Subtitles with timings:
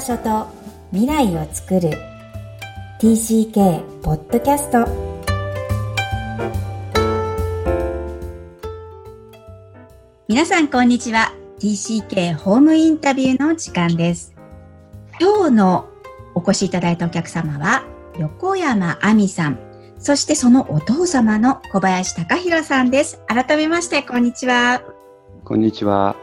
[0.00, 0.46] 場所と
[0.92, 1.90] 未来を作る。
[3.00, 4.86] TCK ポッドキャスト
[10.26, 11.34] 皆さんこんにちは。
[11.58, 14.34] TCK ホームインタビューの時間です。
[15.20, 15.90] 今日の
[16.34, 17.84] お越しいただいたお客様は
[18.18, 19.58] 横山亜美さん。
[19.98, 23.20] そしてそのお父様の小林隆弘さんです。
[23.26, 24.82] 改めましてこんにちは。
[25.44, 26.16] こんにちは。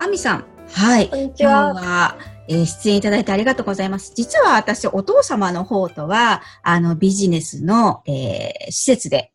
[0.00, 0.44] 亜美さん。
[0.72, 1.08] はい。
[1.08, 1.70] こんにちは。
[1.70, 4.12] 今日は、えー、出演いただいてありがとうございます。
[4.14, 9.32] 実は私、お父様の方とは、あの、ビジネスの、えー、施設で、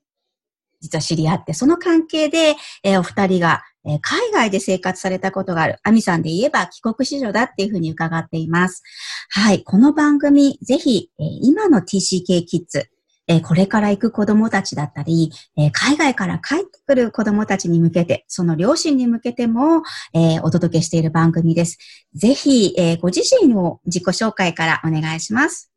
[0.81, 8.83] 実は知り合って、その関係で、えー、お二人が、えー、海外で生活されたことがある、アミさんで言えば帰国子女だっていうふうに伺っています。
[9.29, 9.63] はい。
[9.63, 12.90] この番組、ぜひ、えー、今の TCK キッズ、
[13.31, 19.83] えー、これから行く子供たちだったり、えー、海外から帰ってくる子供たちに向けて、その両親に向けても、
[20.13, 21.77] えー、お届けしている番組です。
[22.13, 25.71] ぜひ、えご自身を自己紹介からお願いします。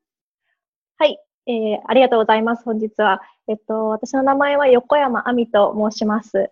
[0.98, 2.64] はい、えー、ありがとうございます。
[2.64, 3.20] 本日は。
[3.46, 6.50] えっと、私の名前は横山亜美と申します。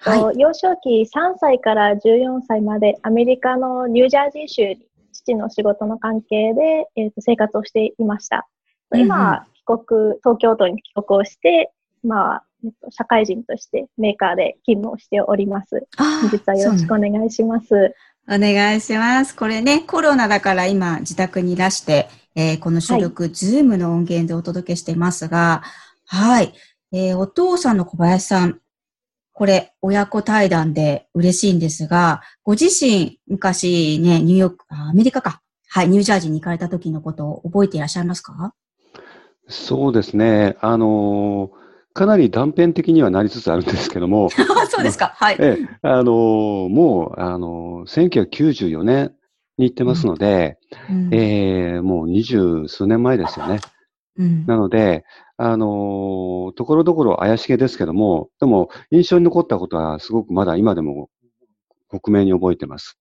[0.00, 8.48] はい、幼少期3歳から14歳までアメリカのニュージャージー州に父の仕事の関係で、えー、と生活をしていました。
[8.94, 15.86] 今、国、東京都に帰国をして、まあ、えっと、社会人としてメーカーで勤務をしております。
[15.96, 17.94] 本日はよろしくお願いします。
[18.30, 19.36] お願いします。
[19.36, 25.62] これね、コロナだから今自宅にいらして、えー、この収録、はい、ズームの音源でお届けしていますが、
[26.06, 26.52] はい。
[26.92, 28.60] えー、お父さんの小林さん、
[29.32, 35.42] これ、親子対談で嬉しいんですが、ご自身、昔ね、ニューヨーク、アメリカか。
[35.68, 38.52] はい、ニュージャージーに行かれた時のことを覚えていらっしゃいますか？
[39.48, 40.56] そうですね。
[40.60, 41.50] あの
[41.94, 44.30] かなり断片的にはなりつつあるんですけども。
[44.70, 45.12] そうですか。
[45.16, 45.36] はい。
[45.40, 49.12] ええ、あのもう、あの1994年
[49.56, 50.58] に行ってますので、
[50.90, 53.58] うん、えー、もう二十数年前ですよね。
[54.16, 55.04] うん、なので、
[55.36, 61.08] あのところどころ怪しげですけども、でも印象に残ったことはすごくまだ今でも
[61.88, 62.98] 克明に覚えてます。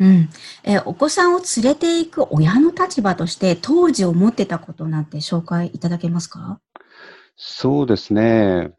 [0.00, 0.28] うん。
[0.64, 6.60] えお子さんを連れて行く親の立場として、当時思ってたことなんて紹介いただけますか？
[7.36, 8.72] そうですね。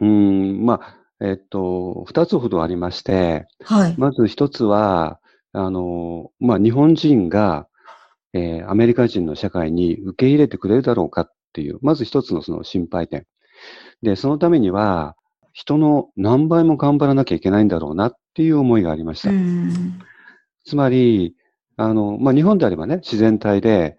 [0.00, 3.94] うん、まあ、えっと、二つほどありまして、はい。
[3.98, 5.18] まず一つは、
[5.52, 7.66] あの、まあ、日本人が、
[8.32, 13.26] えー、アメリカ人の社会に受け入れてくれるだろうかっていう、まず一つのその心配点。
[14.02, 15.16] で、そのためには、
[15.52, 19.30] 人の何倍も頑張らなきゃいけないんだろうなっていう思いがありました。
[20.64, 21.34] うんつまり、
[21.76, 23.96] あの、まあ、日本であればね、自然体で、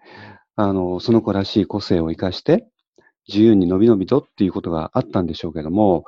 [0.54, 2.68] あの、その子らしい個性を生かして、
[3.26, 6.04] 自由にのびのびとっていうことがあったんでしょうけども、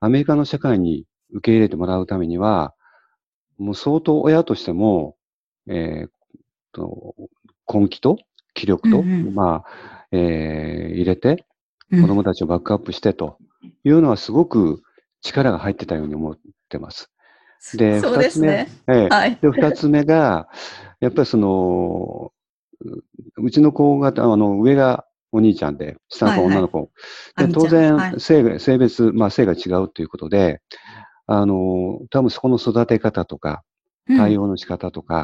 [0.00, 2.74] アメリカの社会に受け入れてもらうためには、
[3.58, 5.16] もう相当親としても、
[5.66, 6.08] えー、
[6.72, 7.14] と
[7.72, 8.18] 根気と
[8.54, 11.44] 気力と、うんうん、まあ、えー、入れて、
[11.90, 13.38] 子供たちをバックアップしてと
[13.84, 14.82] いうのはすごく
[15.22, 16.36] 力が入ってたように思っ
[16.68, 17.10] てます。
[17.74, 19.08] で、二つ目、ねええ。
[19.08, 20.48] はい、で、二つ目が、
[21.00, 22.32] やっぱりその、
[23.36, 26.78] うちの子が、あの、上がお兄ちゃんで、下の子女の子。
[26.78, 26.88] はい
[27.42, 30.60] はい、で当然、はい、性、性別、まあ性が違うということで、
[31.26, 33.62] あの、多分そこの育て方とか、
[34.06, 35.20] 対応の仕方とか、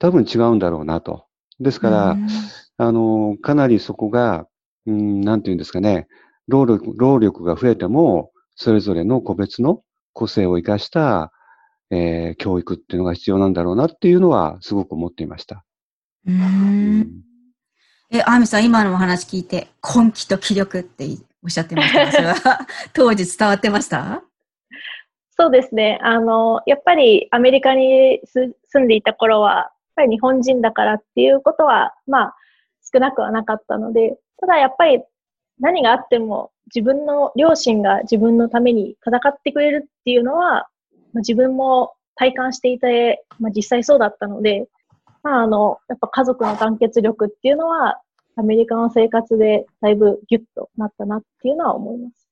[0.00, 1.26] うん、多分違うんだろうなと。
[1.60, 2.16] ですから、
[2.78, 4.46] あの、かなりそこが、
[4.86, 6.06] うん、なんていうんですかね、
[6.48, 9.82] 労力、労力が増えても、それぞれの個別の
[10.14, 11.30] 個性を生かした、
[11.90, 15.64] えー、教育っていうのが必要なんだろうなっていうのはすごく思っていました。
[16.26, 17.22] うん。
[18.10, 21.04] え、アーミさん、今のお話聞いて、根気と気力って
[21.42, 22.10] おっしゃってました？
[22.12, 24.22] それは当時伝わってました？
[25.36, 25.98] そうですね。
[26.02, 28.54] あの、やっぱりアメリカに住
[28.84, 32.36] んでいた頃は、やっぱり日本人だからっていうことは、まあ、
[32.92, 35.02] 少なくはなかったので、ただやっぱり
[35.58, 40.68] 何があっても自分の両親が自分のために戦ってくれるっていうのは、
[41.12, 44.68] まあ、自分も体感していて、まあ、実際そうだったので、
[45.22, 48.00] まあ、あの、やっぱ家族の団結力っていうのは、
[48.36, 52.28] アメリカの生活でだいぶギュッとなったなっていうのは思います。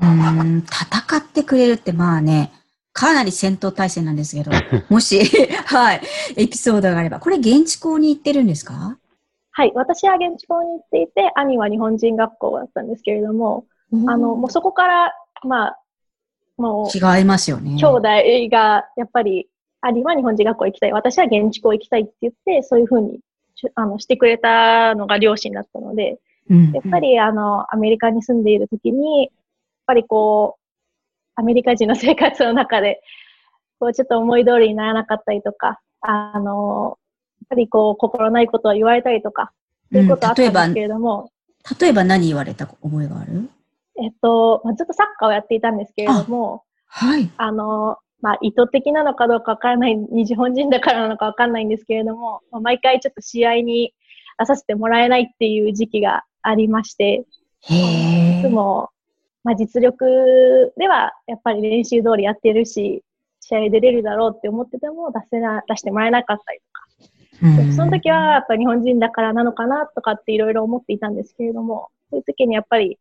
[0.00, 0.06] う
[0.44, 2.52] ん、戦ってくれるってまあね、
[2.92, 4.50] かなり戦闘態勢なんですけど、
[4.90, 5.20] もし、
[5.66, 6.02] はい、
[6.36, 8.98] エピソードがあれば、これ現地校に行ってるんですか？
[9.52, 13.66] はい、私は現地校に行っていて、兄は日本人学校だったんですけれども、
[14.06, 15.12] あの、もうそこから、
[15.44, 15.78] まあ、
[16.56, 17.76] もう、違いますよね。
[17.76, 18.02] 兄弟
[18.50, 19.48] が、やっぱり、
[19.82, 23.20] 兄は日本人学校行きたい、私は現地校行きたいって言って、そういうふうに、
[23.74, 26.18] あの、してくれたのが両親だったので、
[26.48, 29.30] うん、やっぱり、あの、アメリカに住んでいる時に、やっ
[29.86, 30.62] ぱりこう、
[31.34, 33.02] アメリカ人の生活の中で、
[33.78, 36.96] こう、ちょっと思い通りにならなかったりとか、あの、
[37.48, 39.52] ぱりこう、心ないことは言われたりとか、
[39.92, 41.30] そういうことあったんですけれども、
[41.70, 43.48] うん、例えば何言われた覚えがある？
[44.00, 47.30] えっと、まあ、ずっとサッカーをやっていたんですけれども、はい。
[47.36, 53.92] あの、まあ、意図的なのかどうかわからない、日本人だからなのかわかんないんですけれども、まあ、毎回ちょっと試合に
[54.38, 57.24] 出させてもらえないっていう時期がありまして、
[57.64, 58.90] へいつも、
[59.44, 63.02] まあ、実力ではやっぱり練習通りやってるし、
[63.40, 66.71] 試合出れるだろうって思ってても出せな、出してもらえなかったりとか。
[67.74, 72.98] その時はやっぱ日本人だからなのかなとかっていろいろ思っていたんですけれども、そういう時にやっぱり、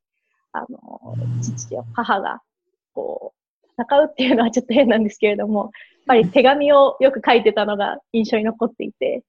[0.51, 2.41] あの、父や母が、
[2.93, 3.33] こ
[3.63, 5.71] う、戦うっていうのはちょっと変なんですけれども、やっ
[6.07, 9.23] ぱり手紙をよく書いてたのが印象に残っていて、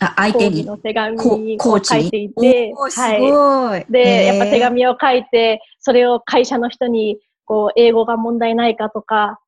[0.00, 0.64] あ、相手に。
[0.64, 3.92] の手紙を書いていて、はい。
[3.92, 9.38] で、やっぱ手紙を書いて、それを会社の人に、こう、英語が問題ないかとか、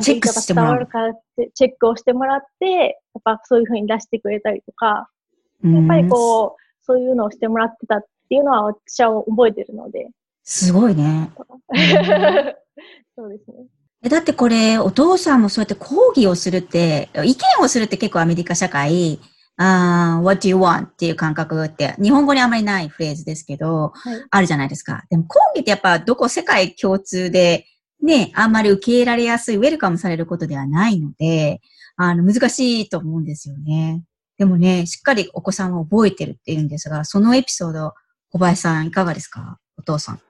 [0.00, 5.08] ちゃんと伝わるかってチェックをしてもらって、やっぱそういうふうに出してくれたりとか、
[5.64, 10.08] やっぱりこう、そういうのをしてもらってたっていうのは私は覚えてるので。
[10.44, 11.30] すごいね。
[13.16, 14.08] そうですね。
[14.08, 19.20] だってこれ、お父さんもそうやって講義をするって、意見をするって結構アメリカ社会、
[19.56, 25.04] あ what do you want っていう感覚って、日本語にあまりないフレーズですけど、はい、あるじゃないですか。
[25.08, 27.66] でも講義ってやっぱどこ世界共通で、
[28.02, 31.60] ね、あんまり受け入れられやすい、ウェルカムされることではないので、
[31.96, 34.02] あの、難しいと思うんですよね。
[34.38, 37.94] でもね、しっかりお子さんは覚えてるって言うんですが、そのエピソード、
[38.30, 39.58] 小林さんいかがですか？
[39.78, 40.20] お父さん。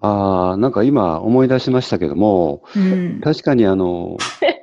[0.00, 4.16] ああ、なんか今思い出しましたけども、うん、確かにあの、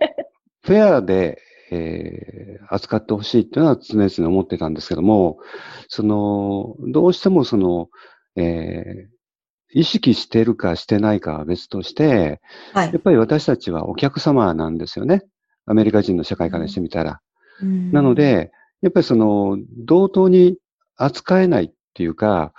[0.64, 1.40] フェアで
[1.72, 5.38] えー、扱ってほしいっていうのは常々思ってたんですけども、
[5.88, 7.90] その、どうしてもその、
[8.36, 9.19] えー、
[9.72, 12.42] 意識してるかしてないかは別として、
[12.74, 15.24] はい、やっぱり私たちはお客様なんですよね。
[15.66, 17.22] アメリカ人の社会からしてみたら。
[17.62, 18.52] うん、なので、
[18.82, 20.58] やっぱりその、同等に
[20.96, 22.54] 扱えないっていうか、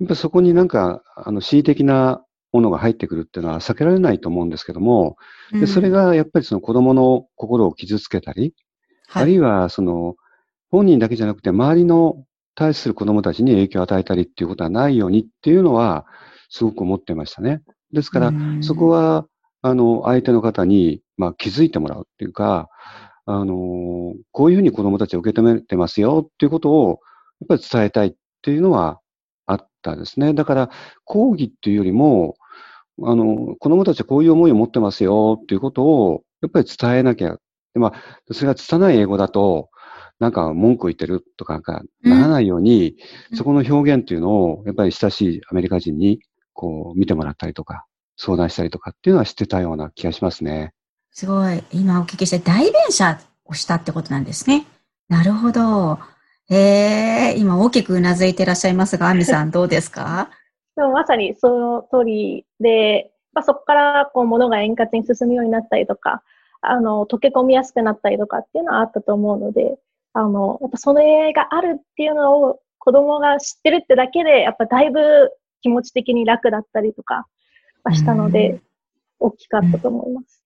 [0.00, 5.16] やっぱそこになんか、あの、恣意的なものが入ってくるっていうのは避けられないと思うんですけども、
[5.52, 8.54] でそれがやっぱりその子供の心を傷つけたり、
[9.08, 10.16] はい、あるいはその
[10.70, 12.24] 本人だけじゃなくて周りの
[12.54, 16.06] 対する子供たちに影響を与えたりっていうことはないようにっていうのは
[16.50, 17.62] すごく思ってましたね。
[17.92, 19.26] ですから、そこは、
[19.62, 22.68] あの、相手の方に、まあ、気づいてもらうっていうか、
[23.26, 27.00] あの、こういうふうに子供たちを受け止めてますよっていうことを、
[27.40, 29.00] やっぱり伝えたいっていうのは
[29.46, 30.34] あったですね。
[30.34, 30.70] だから、
[31.04, 32.36] 講義っていうよりも、
[33.02, 37.36] あの、子供たちはこういう思いを持ってますよっていうことを、やっぱり伝えなきゃ。
[37.72, 39.68] でまあ、それが拙い英語だと、
[40.18, 42.96] なんか文句言ってるとかならないように、
[43.30, 46.20] うん、そこの表現っていうのを、やっぱり親しいアメリカ人に、
[46.52, 47.86] こう、見てもらったりとか、
[48.16, 50.72] 相談したりとかっていうのはしてたような気がしますね。
[51.12, 51.64] すごい。
[51.72, 54.66] 今お聞きして、代弁者をしたってことなんですね。
[55.08, 55.98] なるほど。
[56.50, 60.30] ええー、今大きくうなずいていらっしゃいますが、アミさんどうですか？
[60.76, 66.22] でもまさにその通りで、まあ、そこからこう物が円滑に進むようになったりとか、
[66.62, 69.78] あの、溶け込みやすくなったりとかっていうのはあったと思うので、
[70.12, 75.00] あの、やっぱそれがあるっていうのを子供が知ってるってだけで、やっぱだいぶ
[75.62, 77.26] 気持ち的に楽だったりとか
[77.92, 78.60] したので、
[79.18, 80.42] 大きかったと思います。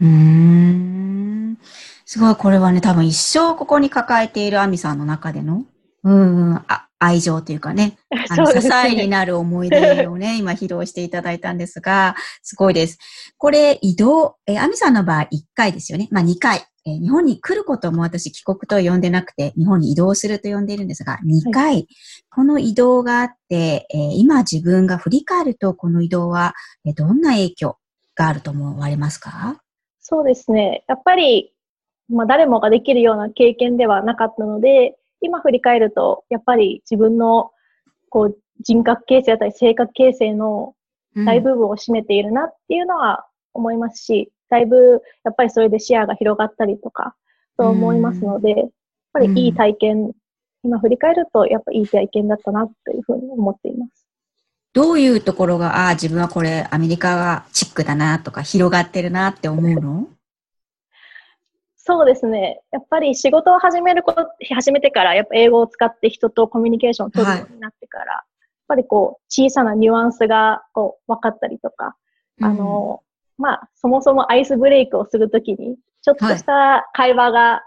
[0.00, 1.58] うん。
[2.04, 5.64] すごい、これはね、多分一生ここに抱えているアミさんの中での、
[6.04, 7.98] うん、あ、愛情というか ね、
[8.30, 12.98] あの、支えになる思い出をね、 今披露していただいたんですが、すごいです。
[13.38, 16.08] これ、移動、えアミさんの場合1回ですよね。
[16.10, 16.64] まあ2回。
[16.86, 21.88] え日本に来ることも私帰国と呼んでなくて、日本に移動すると呼んでいるんですが、2回、はい、
[22.30, 26.54] この移動があって、え今自分が振り返ると、この移動は、
[26.86, 27.76] えどんな影響
[28.14, 29.60] があると思われますか？
[30.00, 30.84] そうですね。
[30.86, 31.52] やっぱり、
[32.08, 37.50] まあ誰もができるような経験ではなかったので、今振り返ると、やっぱり自分の
[38.10, 40.74] こう人格形成だったり性格形成の
[41.24, 47.14] 大部分を占めているなっていうのは思いますし、だいぶやっぱりそれで視野が広がったりとか
[47.56, 48.70] と思いますので、やっ
[49.12, 50.12] ぱりいい体験、
[50.62, 54.06] 今振り返るとやっぱいい体験だったなというふうに思っています。
[54.72, 60.08] どういうところが、ああ、自分はこれアメリカがチックだなとか広がってるなって思うの？
[61.76, 62.60] そうですね。
[62.72, 68.24] やっぱり仕事を始めること、始めてから、やっぱ英語を使って人とコミュニケーションを取るようになってから、はい、やっ
[68.68, 71.96] ぱりこう、小さなニュアンスがこう、分かったりとか、
[72.40, 73.02] うん、あの、
[73.38, 77.62] まあ、そもそもアイスブレイクをするときに、ちょっとした会話が、は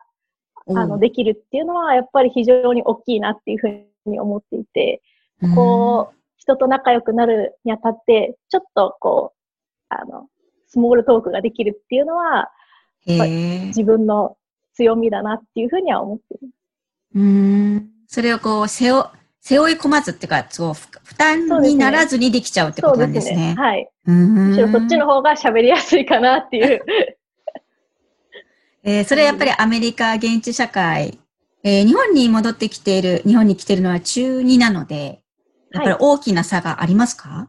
[0.69, 5.01] い、あの、できるっていうのは、やっぱり非常に大きいなっていうふうに思っていて、
[5.55, 9.39] こう、人と仲良くなるにあたって、ちょっとこう、
[9.89, 10.27] あの、
[10.67, 12.51] スモールトークができるっていうのは、
[13.05, 14.37] 自分の
[14.73, 16.53] 強みだなっていうふうには思っています。
[17.15, 17.89] うん。
[18.07, 19.05] それをこう、背負、
[19.41, 23.35] 背負い込まずっていうか、そう、負担にならずにできちゃうってことなんですね。
[23.35, 23.89] すねはい。
[24.05, 26.81] むしろそっちの方が喋りやすいかなっていう。
[28.83, 31.19] えー、それやっぱりアメリカ現地社会、
[31.63, 35.21] えー、日本に戻ってきている、日本に来ているのは中2なので、
[35.71, 37.47] やっぱり大きな差がありますか、はい、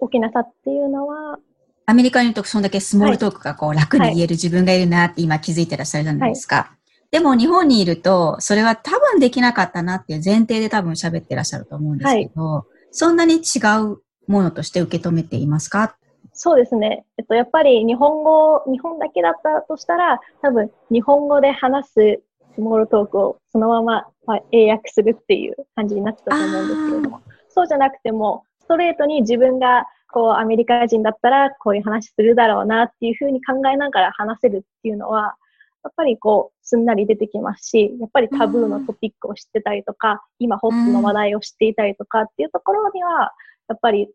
[0.00, 1.38] 大きな差っていうのは、
[1.86, 6.56] アメリカにいるとそんだけスモールトークがこう楽に言える自分がいるなって今気づいてらっしゃるじゃないですか。
[6.56, 6.77] はい
[7.10, 13.38] でも日本にいると、それは多分できなかったなっていう前提で多分喋ってらっしゃると思うんですけど、はい、そんなに違
[13.82, 15.96] うものとして受け止めていますか？
[16.34, 17.06] そうですね。
[17.16, 22.20] えっと、やっぱり日本語、日本だけだったとしたら、多分日本語で話す
[22.54, 35.34] スモールトークをそのまま、まあ、英訳するっていう感じになってたと思うんですけれども、そうじゃなくても、ストレートに自分がこうアメリカ人だったらこういう話するだろうなっていうふうに考えながら話せるっていうのは、
[35.82, 43.32] やっぱりこう、すんなり出てきますし、やっぱりタブーのトピックを知ってたりとか、今ホップの話題を知っていたりとかっていうところには、
[43.68, 44.08] やっぱり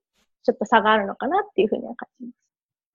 [0.43, 2.43] ちょっと差があるのかなっていうふうには感じます。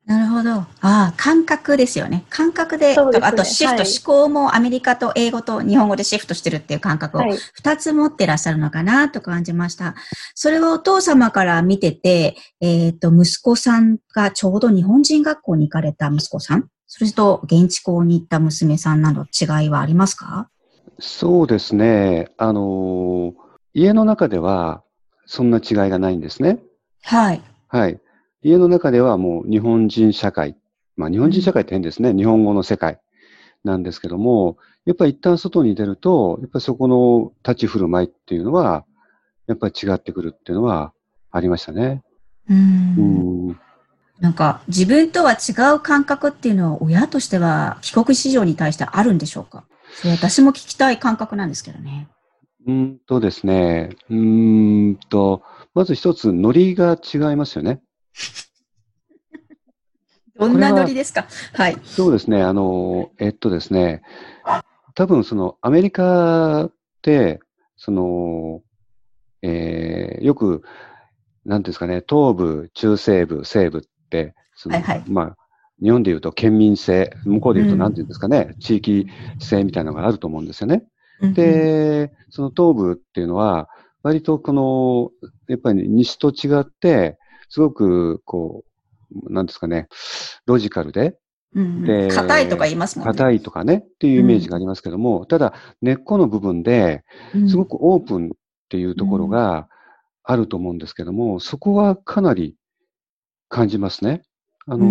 [0.06, 0.50] なるほど。
[0.52, 2.24] ああ、感覚ですよね。
[2.30, 7.22] 感覚で、でね、あとシフト、はい、思考もアメリカと英語と日本語でシフトしてるっていう感覚を
[7.52, 9.96] 二つ持ってらっしゃるのかなと感じました。
[10.34, 20.48] それをお父様から見てて、えっ、ー、と、息子さんがちょうど日本人学校に行かれた息子さんそれと現地校に行った娘さんなど違いはありますか？
[20.98, 22.30] そうですね。
[22.38, 23.34] あの、
[23.74, 24.82] 家の中では
[25.26, 26.58] そんな違いがないんですね。
[27.02, 27.42] はい。
[27.68, 28.00] はい。
[28.42, 30.56] 家の中ではもう日本人社会。
[30.96, 32.14] まあ日本人社会って変ですね。
[32.14, 32.98] 日本語の世界
[33.64, 38.86] なんですけども、やっぱり一旦外に出ると、やっぱりそこの立ち振る舞いっていうのは、
[39.46, 40.94] やっぱり違ってくるっていうのは
[41.30, 42.02] ありましたね。
[42.48, 43.46] うん。
[43.46, 43.60] うん
[44.20, 49.64] なんか自分とは違う感覚っていうのは親としては帰国子女に対してあるんでしょうか？
[50.00, 52.08] それ私も聞きたい感覚なんですけどね。
[52.66, 53.90] うんとですね。
[54.10, 55.42] うんと、
[55.74, 57.80] まず一つ、ノリが違いますよね。
[60.38, 61.26] どんなノリですか？
[61.54, 61.76] はい。
[61.84, 62.42] そうですね。
[62.42, 64.02] あの、えっとですね。
[64.94, 66.72] 多分そのアメリカっ
[67.02, 67.40] て、
[67.76, 68.62] その、
[69.42, 70.62] えー、よく、
[71.46, 73.82] なんですかね、東部、中西部、西部、
[74.54, 75.36] その、はいはい、まあ、
[75.82, 79.06] 日本で言うと県民性、向こうで言うと何て言うんですかね、うん、地域
[79.38, 80.84] 性みたいなのがあると思うんですよね。
[81.20, 83.68] うん、で、その東部っていうのは、
[84.02, 85.10] 割とこの、
[85.48, 88.64] やっぱり西と違って、すごく、こ
[89.26, 89.88] う、なんですかね、
[90.46, 91.16] ロジカルで、
[91.54, 93.12] うん、で、硬いとか言いますもんね。
[93.12, 97.04] 硬いとかね、っていうイメージがありますけども、うん、ただ、根っこの部分で、
[97.48, 98.28] すごくオープンっ
[98.68, 99.68] ていうところが
[100.22, 102.54] あると思うんですけども、そこはかなり
[103.48, 104.22] 感じますね。
[104.66, 104.86] あの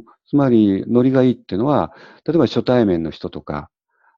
[0.00, 1.92] ー、つまり、ノリがいいっていうのは、
[2.26, 3.70] 例えば初対面の人とか、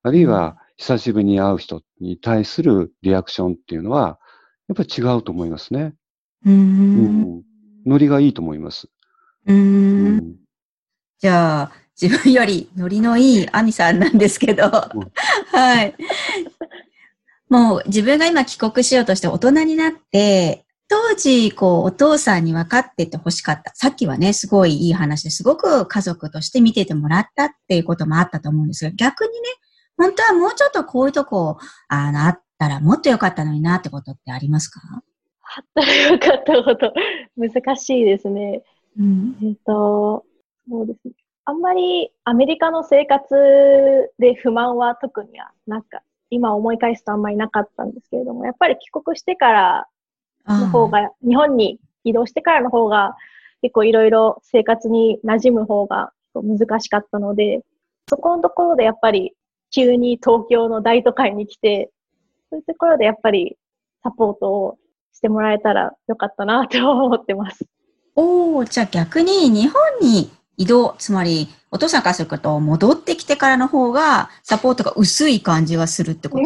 [0.03, 4.19] あるいは久しぶりに会う人に対するリアクションっていうのは、
[4.69, 5.95] やっぱり違うと思いますね。
[6.47, 7.43] うん。
[7.85, 8.89] ノリがいいと思います。
[9.47, 10.37] うん。
[11.19, 14.71] じゃあ、自分よりノリのいいアミさんなんですけど、
[15.51, 15.95] はい。
[17.49, 23.73] もう自分が今帰国しようとして大人になって、当時、こう、お父さんに分かってて欲しかった。
[23.75, 29.37] さっきはね、すごいいい話ですごく家族として見ててもらったっていうこともあったと思うんですが、逆にね、
[29.99, 34.81] 本当はもうちょっとこういうとこ、あの、あったらもっと良かったのになってことってありますか？
[35.57, 36.93] あったら良かったこと、
[37.37, 38.63] 難しいですね。
[38.99, 40.25] うん、えっ、と、
[40.71, 41.15] そうですね。
[41.45, 43.35] あんまりアメリカの生活
[44.19, 49.87] で不満は特にはなんか、今思い返すとあんまりなかったんですけれども、やっぱり帰国してから
[50.53, 53.17] の方が、日本に移動してからの方が、
[53.63, 57.63] 結構いろいろ生活に馴染む方が難しかったので、
[58.09, 59.35] そこのところでやっぱり
[59.71, 61.91] 急に東京の大都会に来て、
[62.51, 63.57] そういうところでやっぱり
[64.03, 64.79] サポートを
[65.13, 67.67] してもらえたらよかったなと思ってます。
[68.15, 76.45] おお、じゃあ逆に日本に移動、つまりお父さんからすると戻ってきてからの方がサポートが薄い感じはするってこと？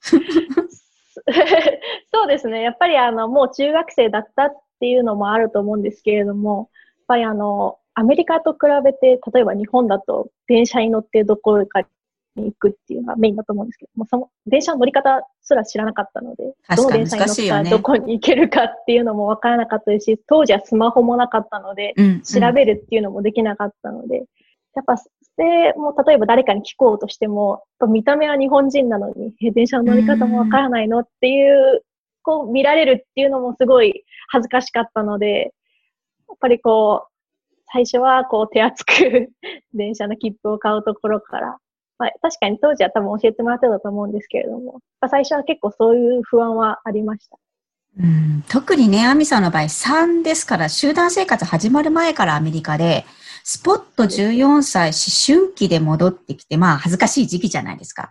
[0.00, 0.16] そ
[2.26, 2.62] うですね。
[2.62, 6.68] やっぱりあの、もう中学生だったっていうのもあると思うんですけれども、
[6.98, 11.80] やっぱりあの、アメリカと比べて、例えば日本だと電車に乗ってどこか
[12.36, 24.24] に行くっていうのがメインだと思うんですけども、その電車の乗り方すら知らなかったので、どの電車に乗ったらどこに行けるかっていうのもわからなかったですし、当時はスマホもなかったので、うん、調べるっていうのもできなかったので、
[24.74, 24.96] やっぱ
[25.36, 31.82] で、もう例えば誰かに聞こうとしても、見た目は日本人なのに、電車の乗り方もわからないのっていう、
[32.22, 35.54] こう見られるっていうのもすごい恥ずかしかったので、
[36.28, 39.30] やっぱりこう、最初はこう手厚く
[39.74, 41.58] 電車の切符を買うところから
[41.98, 47.38] まあ、確かに当時は多分教えてもらってたと思うんですけれども、まあ、最初は結構そういう不安はありました。
[47.98, 53.06] うん、特にね、アミさんの場合3ですから、集団生活始まる前からアメリカで、
[53.48, 58.10] スポット14歳、思春期で戻ってきて、まあ恥ずかしい時期じゃないですか。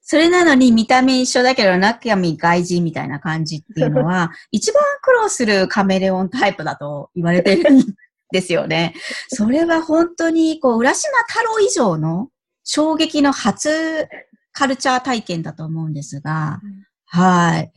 [0.00, 7.94] それなのに見た目一緒だけど中身外人みたいな感じっていうのは、 一番苦労するカメレオンタイプだと言われてるん
[8.32, 8.96] ですよね。
[9.28, 12.30] それは本当に、こう、浦島太郎以上の
[12.64, 14.08] 衝撃の初
[14.50, 16.60] カルチャー体験だと思うんですが、
[17.06, 17.72] はい。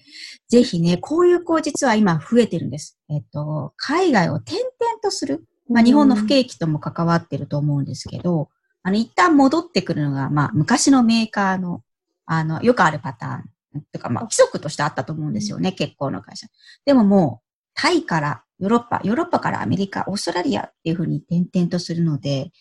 [0.50, 2.98] ぜひね、こういう子実は今増えてるんです。
[3.12, 4.70] えっと、海外を転々
[5.04, 5.46] とする。
[5.70, 8.50] まあ、日本の不景気とも関わってると思うんですけど、
[8.84, 11.82] あの、一旦戻ってくるのが、まあ、昔のメーカーの、
[12.26, 13.44] あの、よくあるパターン。
[13.92, 16.48] とか、まあ、規則としてあったと思うんですよね、結構の会社。
[16.86, 22.52] でももう、タイからヨーロッパ、ヨーロッパからアメリカ、オーストラリアっていうふうに転々とするので、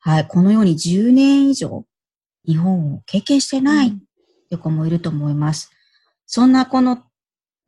[0.00, 1.84] はい、このように10年以上、
[2.46, 3.92] 日本を経験してないっ
[4.50, 5.70] て子もいると思います。
[6.26, 7.02] そんなこの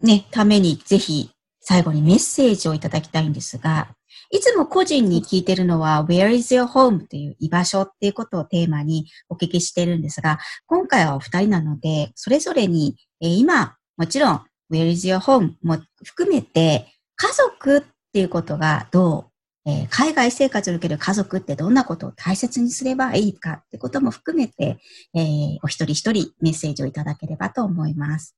[0.00, 3.94] ね、ためにぜひ最後にメッセージをいただきたいんですが、
[4.34, 7.06] いつも個人に聞いてるのは Where is your home?
[7.06, 15.52] という居場所っていうことをテーマにお聞きしてるんですが、今回はお二人なので、それぞれに、えー、今、もちろん Where is your home?
[15.62, 19.30] も含めて家族っていうことがど
[19.64, 24.78] う、えー、海外生活における家族ってどんなことを大切にすればいいかってことも含めて、
[25.14, 28.36] えー、お一人一人メッセージをいただければと思います。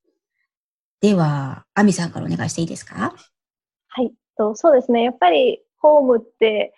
[1.00, 3.14] では、アミさんからお願いしていいですか？
[3.88, 4.12] はい。
[4.36, 5.02] そうですね。
[5.02, 6.75] やっぱり、ホームって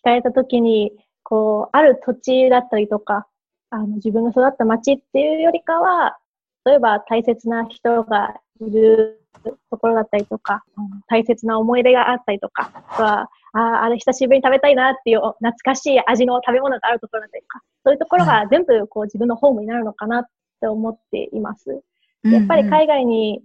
[0.00, 3.26] 聞かれたときに、こう、ある土地だったりとか、
[3.70, 6.18] あの、自分が育った町っていうよりかは、
[6.64, 9.22] 例えば大切な人がいる
[9.70, 10.64] ところだったりとか、
[11.06, 20.24] 大切な思い出があったりとか、は、ああれ久しぶりに食べたいなっていう懐かしい味の食べ物があるところだったりとか、そういうところが全部こう自分のホームになるのかなっ
[20.60, 21.82] て思っています。
[22.24, 23.42] やっぱり海外に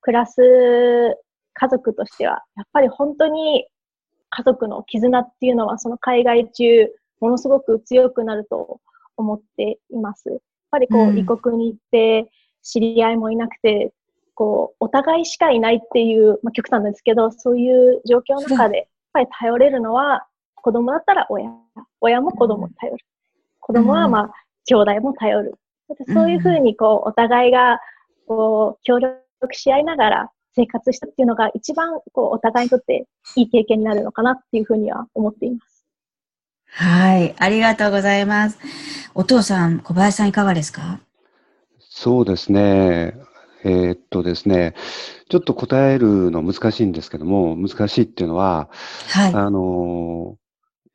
[0.00, 0.40] 暮らす
[1.54, 3.66] 家族としては、やっぱり本当に
[4.32, 6.88] 家族の絆っていうのはその海外中、
[7.20, 8.80] ものすごく強くなると
[9.16, 10.28] 思っています。
[10.28, 10.38] やっ
[10.70, 12.30] ぱりこう、異国に行って
[12.62, 13.92] 知り合いもいなくて、
[14.34, 21.50] こう、お互いしかいないっていう、まあ、極端ですけど、そういう状況の中で、やっぱり頼れるのは、子供だったら親、
[22.00, 23.04] 親も子供に頼る。
[23.60, 24.32] 子供はまあ、
[24.64, 25.54] 兄弟も頼る。
[26.08, 27.78] そういうふうに、こう、お互いが
[28.26, 35.84] こう、協力し合いながら生活したっていうのが一番、こう、お互いにとっていい経験になるのかなっていうふうには思っています。
[36.66, 37.34] はい。
[37.38, 38.58] ありがとうございます。
[39.14, 41.00] お父さん、小林さんいかがですか？
[41.78, 43.14] そうですね。
[43.64, 44.74] えー、っとですね、
[45.28, 48.70] ちょっと答えるの難しいんですけども、難しいっていうのは、
[49.08, 49.34] はい。
[49.34, 50.36] あの、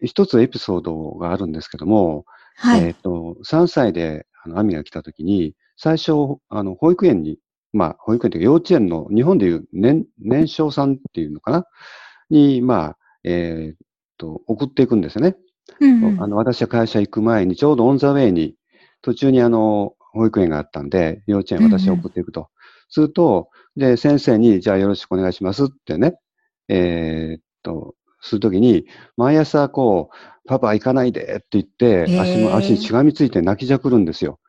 [0.02, 2.26] 一つエピソードがあるんですけども、
[2.58, 2.82] はい。
[2.84, 6.12] えー、っと、3歳で、あの、アミが来た時に、最初、
[6.50, 7.38] あの、保育園に、
[7.78, 11.66] まあ、保育園というか幼稚園の、日本でいう年、年少さんっていうのかな？
[12.30, 13.78] に、まあ、えー、っ
[14.18, 15.38] と、送っていくんですよね。
[15.80, 18.56] うんうん、あの、私は会社行く前に、ちょうどオンザウェイに、
[19.02, 22.42] 途中にあの、保育園があったんで、幼稚園私は送っていくと。
[22.42, 22.50] うんうん、
[22.90, 26.16] すると、で、先生に、じゃあよろしくお願いしますってね、
[26.68, 28.86] えー、っと、するときに、
[29.16, 34.40] 毎朝こう、パパ行かないでって言って、足も、足にしがみついて泣きじゃくるんですよ。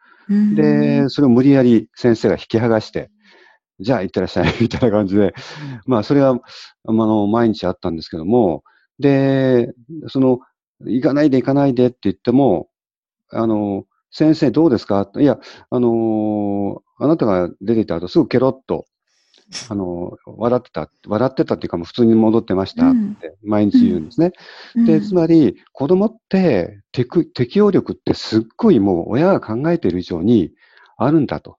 [0.54, 3.10] で、それを無理やり先生が引き剥がして、
[3.80, 5.34] じゃあ行ってらっしゃい、みたいな感じで、
[5.86, 6.38] まあそれは、
[6.86, 8.64] あの、毎日あったんですけども、
[8.98, 9.72] で、
[10.08, 10.40] その、
[10.84, 12.68] 行かないで行かないでって言っても、
[13.30, 15.10] あの、先生どうですか？
[15.16, 15.38] いや、
[15.68, 18.86] あのあなたが出ていた後すぐケロッと
[19.70, 24.32] あの、笑ってた、笑ってたっていうかもう普通に戻ってましたって毎日言うんですね。
[24.76, 30.52] うん、で、つまり子供って適応力ってすっごいもう親が考えている以上に
[30.96, 31.57] あるんだと。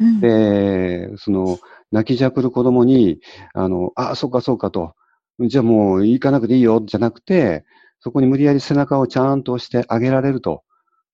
[0.00, 1.58] うん、で、その、
[1.92, 3.20] 泣きじゃくる子供に、
[3.54, 4.94] あの、あ、そうかそうかと。
[5.40, 7.64] じゃあもう行かなくていいよじゃなくて、
[8.00, 10.64] そこに無理やり背中をちゃんと押してあげられると。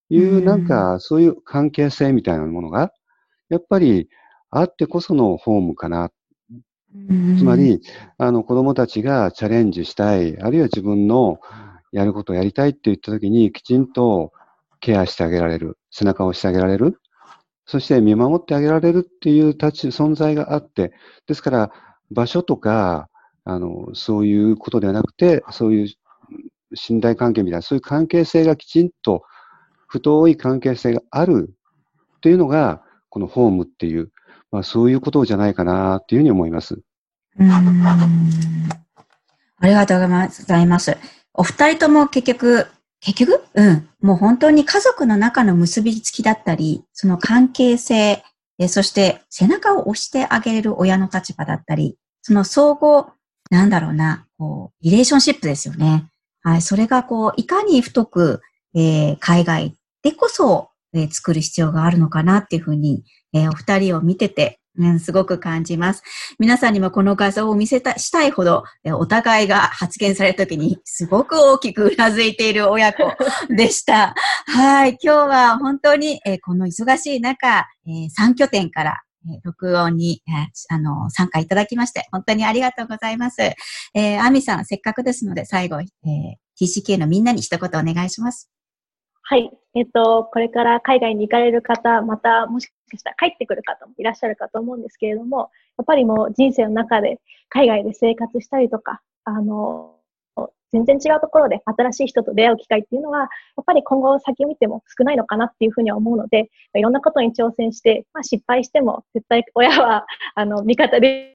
[0.09, 2.93] いう、なんかそういう関係性みたいなものが、
[3.49, 4.09] やっぱり
[4.51, 6.11] あってこそのホームかな。
[7.39, 7.81] つまり、
[8.17, 11.39] あの、子供たちがチャレンジしたい、あるいは自分の
[11.93, 14.33] やることをやりたいって言ったときに、きちんと
[14.81, 16.99] ケアしてあげられる、背中を押してあげられる、
[17.67, 20.93] そして見守ってあげられるっていう立ち、存在があって、
[21.27, 21.73] ですから、
[22.11, 23.09] 場所とか、
[23.45, 25.89] あの、そういうことではなくて、そういう
[26.75, 29.23] 信頼関係みたいな、そういう関係性がきちんと、
[29.89, 31.55] 太い関係性がある
[32.17, 34.13] っていうのが、このホームっていう、
[34.53, 36.81] まあ、そういうことじゃないかなっていうふうに思います。
[39.59, 40.97] ありがとうございます。
[41.35, 42.67] お二人とも結局、
[43.01, 48.25] 結局、うん、もう本当に家族の中の結びつきだったり、その関係性、
[48.69, 53.11] そして背中を押してあげれる親の立場だったり、その総合、
[53.51, 56.07] なんだろうな、こう、リレーションシップですよね。
[56.43, 58.41] はい、それがこう、いかに太く、
[58.75, 66.03] えー、海外でこそ、えー、作る必要があるのかなっていうふうに、えー、お二人を見てて、うん、すごく感じます。
[66.39, 73.05] 皆さんにもこの画像を見せた、したいほど、えお互いが発言された時に、すごく大きくうなずいている親子
[73.55, 74.15] でした。
[74.47, 74.99] はい。
[75.03, 83.41] 今日は本当に、えこの忙しい中、え3拠点から、え録音に、えあの、参加いただきまして、本当にありがとうございます。
[83.41, 88.51] えー、アミさん、せっかくですので、最後、えー、TCK のみんなに一言お願いします。
[89.29, 89.51] はい。
[89.75, 99.97] えっと、これから海外に行かれる方、またもしかしたら帰ってくる方もいらっしゃるかと思うんですけれども、やっぱりもう人生の中で海外で生活したりとか、あの、
[100.71, 103.29] 全然違うところで新しい人と出会う機会っていうのは、やっ
[103.67, 111.35] ぱり今後先見ても少ないのかなっていうふうには思うので、いろんなことに挑戦して、まあ、失敗しても絶対親は、あの、味方で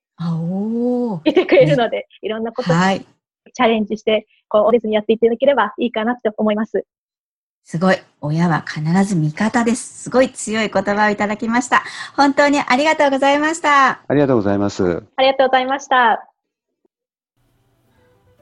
[1.25, 3.05] いてくれるので、いろんなことに
[3.53, 6.85] チャレンジして、こう、折れずにやっていただければいいかなって思います。
[7.63, 7.97] すごい。
[8.19, 10.03] 親は必ず味方です。
[10.03, 11.83] すごい強い言葉をいただきました。
[12.15, 14.01] 本当にありがとうございました。
[14.07, 15.03] ありがとうございます。
[15.15, 16.27] ありがとうございました。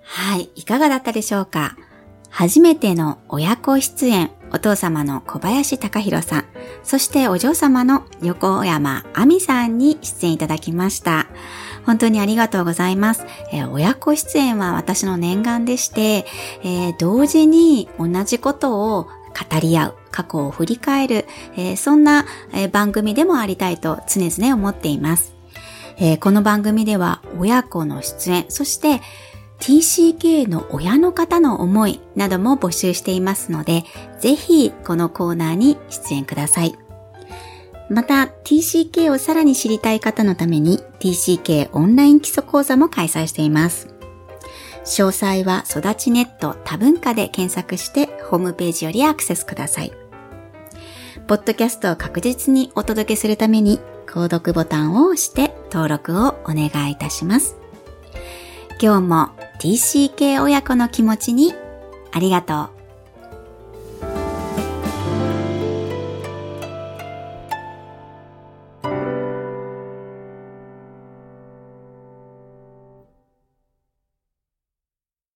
[0.01, 0.49] はい。
[0.55, 1.77] いかがだったでしょうか？
[2.29, 6.45] 初めての親子出演、お父様の小林隆弘さん、
[6.83, 11.27] そしてお嬢様の横山亜美さんに出演いただきました。
[11.85, 13.25] 本当にありがとうございます。
[13.51, 16.25] えー、親子出演は私の念願でして、
[16.63, 25.35] えー、同時に同じことを語り合う、過去を振り返る、えー、そんな、え番組でもありたいと常々思っています。
[25.97, 29.01] えこの番組では親子の出演、そして
[29.59, 33.83] TCK の親の方の思いなども募集していますので、
[34.19, 36.88] ぜひこのコーナーに出演ください。
[37.89, 43.87] また TCK をさらに知りたい方のために TCK オンライン基礎講座も開催しています。
[44.85, 49.91] 詳細は育ちネット多文化で検索してホームページよりアクセスください。
[51.27, 57.55] ポッドキャストを確実にお届けするために購読ボタンを押して登録をお願いいたします。
[58.81, 61.53] 今日も TCK 親子の気持ちに
[62.11, 62.78] ありがとう。